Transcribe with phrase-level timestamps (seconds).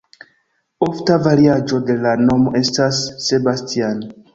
[0.85, 4.07] Ofta variaĵo de la nomo estas "Sebastian".